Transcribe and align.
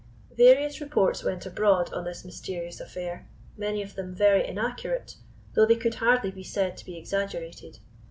Various 0.35 0.81
reports 0.81 1.23
went 1.23 1.45
abroad 1.45 1.93
on 1.93 2.05
this 2.05 2.25
mysterious 2.25 2.79
affair, 2.79 3.29
many 3.55 3.83
of 3.83 3.93
them 3.93 4.15
very 4.15 4.47
inaccurate, 4.47 5.15
though 5.53 5.67
they 5.67 5.75
could 5.75 5.93
hardly 5.93 6.31
be 6.31 6.41
said 6.43 6.75
to 6.77 6.85
be 6.85 6.97
exaggerated. 6.97 7.77